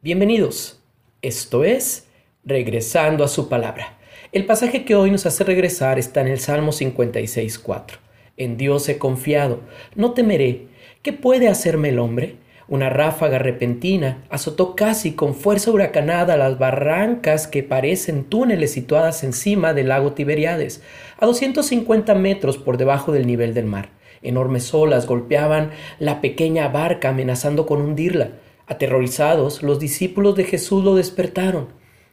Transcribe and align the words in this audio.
Bienvenidos. 0.00 0.80
Esto 1.22 1.64
es 1.64 2.06
Regresando 2.44 3.24
a 3.24 3.28
su 3.28 3.48
palabra. 3.48 3.98
El 4.30 4.46
pasaje 4.46 4.84
que 4.84 4.94
hoy 4.94 5.10
nos 5.10 5.26
hace 5.26 5.42
regresar 5.42 5.98
está 5.98 6.20
en 6.20 6.28
el 6.28 6.38
Salmo 6.38 6.70
56.4. 6.70 7.98
En 8.36 8.56
Dios 8.56 8.88
he 8.88 8.96
confiado, 8.96 9.58
no 9.96 10.12
temeré. 10.12 10.68
¿Qué 11.02 11.12
puede 11.12 11.48
hacerme 11.48 11.88
el 11.88 11.98
hombre? 11.98 12.36
Una 12.68 12.90
ráfaga 12.90 13.40
repentina 13.40 14.22
azotó 14.30 14.76
casi 14.76 15.14
con 15.14 15.34
fuerza 15.34 15.72
huracanada 15.72 16.36
las 16.36 16.60
barrancas 16.60 17.48
que 17.48 17.64
parecen 17.64 18.22
túneles 18.22 18.70
situadas 18.70 19.24
encima 19.24 19.74
del 19.74 19.88
lago 19.88 20.12
Tiberiades, 20.12 20.80
a 21.18 21.26
250 21.26 22.14
metros 22.14 22.56
por 22.56 22.76
debajo 22.76 23.10
del 23.10 23.26
nivel 23.26 23.52
del 23.52 23.66
mar. 23.66 23.88
Enormes 24.22 24.72
olas 24.74 25.06
golpeaban 25.06 25.72
la 25.98 26.20
pequeña 26.20 26.68
barca 26.68 27.08
amenazando 27.08 27.66
con 27.66 27.80
hundirla. 27.80 28.30
Aterrorizados, 28.68 29.62
los 29.62 29.80
discípulos 29.80 30.36
de 30.36 30.44
Jesús 30.44 30.84
lo 30.84 30.94
despertaron. 30.94 31.68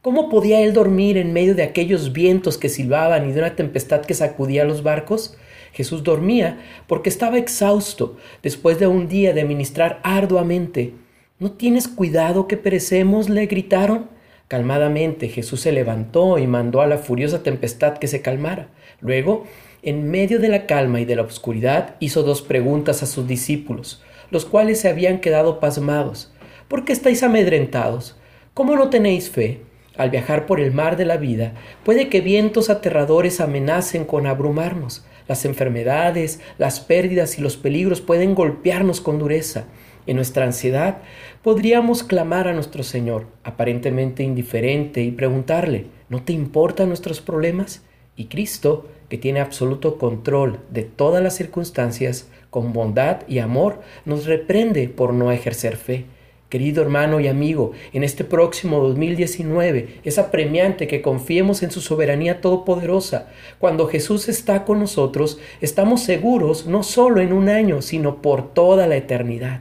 ¿Cómo 0.00 0.30
podía 0.30 0.62
él 0.62 0.72
dormir 0.72 1.18
en 1.18 1.34
medio 1.34 1.54
de 1.54 1.62
aquellos 1.62 2.14
vientos 2.14 2.56
que 2.56 2.70
silbaban 2.70 3.28
y 3.28 3.32
de 3.32 3.40
una 3.40 3.54
tempestad 3.54 4.00
que 4.00 4.14
sacudía 4.14 4.64
los 4.64 4.82
barcos? 4.82 5.36
Jesús 5.72 6.02
dormía 6.02 6.58
porque 6.86 7.10
estaba 7.10 7.36
exhausto 7.36 8.16
después 8.42 8.78
de 8.78 8.86
un 8.86 9.08
día 9.08 9.34
de 9.34 9.44
ministrar 9.44 10.00
arduamente. 10.02 10.94
¿No 11.38 11.52
tienes 11.52 11.86
cuidado 11.86 12.48
que 12.48 12.56
perecemos? 12.56 13.28
le 13.28 13.44
gritaron. 13.44 14.06
Calmadamente 14.48 15.28
Jesús 15.28 15.60
se 15.60 15.72
levantó 15.72 16.38
y 16.38 16.46
mandó 16.46 16.80
a 16.80 16.86
la 16.86 16.96
furiosa 16.96 17.42
tempestad 17.42 17.98
que 17.98 18.06
se 18.06 18.22
calmara. 18.22 18.70
Luego, 19.02 19.44
en 19.82 20.10
medio 20.10 20.38
de 20.38 20.48
la 20.48 20.64
calma 20.64 21.00
y 21.00 21.04
de 21.04 21.16
la 21.16 21.22
oscuridad, 21.22 21.96
hizo 22.00 22.22
dos 22.22 22.40
preguntas 22.40 23.02
a 23.02 23.06
sus 23.06 23.28
discípulos, 23.28 24.02
los 24.30 24.46
cuales 24.46 24.80
se 24.80 24.88
habían 24.88 25.20
quedado 25.20 25.60
pasmados. 25.60 26.32
¿Por 26.68 26.84
qué 26.84 26.92
estáis 26.92 27.22
amedrentados? 27.22 28.14
¿Cómo 28.52 28.76
no 28.76 28.90
tenéis 28.90 29.30
fe? 29.30 29.62
Al 29.96 30.10
viajar 30.10 30.44
por 30.44 30.60
el 30.60 30.70
mar 30.70 30.98
de 30.98 31.06
la 31.06 31.16
vida, 31.16 31.54
puede 31.82 32.10
que 32.10 32.20
vientos 32.20 32.68
aterradores 32.68 33.40
amenacen 33.40 34.04
con 34.04 34.26
abrumarnos. 34.26 35.06
Las 35.28 35.46
enfermedades, 35.46 36.40
las 36.58 36.80
pérdidas 36.80 37.38
y 37.38 37.40
los 37.40 37.56
peligros 37.56 38.02
pueden 38.02 38.34
golpearnos 38.34 39.00
con 39.00 39.18
dureza. 39.18 39.64
En 40.06 40.16
nuestra 40.16 40.44
ansiedad 40.44 40.98
podríamos 41.42 42.02
clamar 42.02 42.48
a 42.48 42.52
nuestro 42.52 42.82
Señor, 42.82 43.28
aparentemente 43.44 44.22
indiferente, 44.22 45.00
y 45.00 45.10
preguntarle, 45.10 45.86
¿no 46.10 46.22
te 46.22 46.34
importan 46.34 46.88
nuestros 46.88 47.22
problemas? 47.22 47.82
Y 48.14 48.26
Cristo, 48.26 48.86
que 49.08 49.16
tiene 49.16 49.40
absoluto 49.40 49.96
control 49.96 50.60
de 50.68 50.82
todas 50.82 51.22
las 51.22 51.34
circunstancias, 51.34 52.28
con 52.50 52.74
bondad 52.74 53.22
y 53.26 53.38
amor, 53.38 53.80
nos 54.04 54.26
reprende 54.26 54.90
por 54.90 55.14
no 55.14 55.32
ejercer 55.32 55.76
fe. 55.76 56.04
Querido 56.48 56.80
hermano 56.80 57.20
y 57.20 57.28
amigo, 57.28 57.72
en 57.92 58.02
este 58.04 58.24
próximo 58.24 58.80
2019 58.80 60.00
es 60.02 60.18
apremiante 60.18 60.86
que 60.86 61.02
confiemos 61.02 61.62
en 61.62 61.70
su 61.70 61.82
soberanía 61.82 62.40
todopoderosa. 62.40 63.28
Cuando 63.58 63.86
Jesús 63.86 64.30
está 64.30 64.64
con 64.64 64.80
nosotros, 64.80 65.38
estamos 65.60 66.02
seguros 66.02 66.64
no 66.64 66.82
solo 66.82 67.20
en 67.20 67.34
un 67.34 67.50
año, 67.50 67.82
sino 67.82 68.22
por 68.22 68.54
toda 68.54 68.86
la 68.86 68.96
eternidad. 68.96 69.60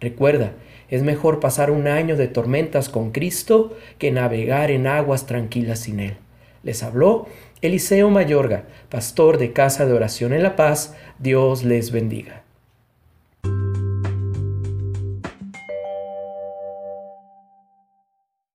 Recuerda, 0.00 0.54
es 0.90 1.04
mejor 1.04 1.38
pasar 1.38 1.70
un 1.70 1.86
año 1.86 2.16
de 2.16 2.26
tormentas 2.26 2.88
con 2.88 3.12
Cristo 3.12 3.76
que 3.98 4.10
navegar 4.10 4.72
en 4.72 4.88
aguas 4.88 5.26
tranquilas 5.26 5.78
sin 5.78 6.00
Él. 6.00 6.16
Les 6.64 6.82
habló 6.82 7.26
Eliseo 7.62 8.10
Mayorga, 8.10 8.64
pastor 8.88 9.38
de 9.38 9.52
Casa 9.52 9.86
de 9.86 9.92
Oración 9.92 10.32
en 10.32 10.42
La 10.42 10.56
Paz. 10.56 10.96
Dios 11.20 11.62
les 11.62 11.92
bendiga. 11.92 12.43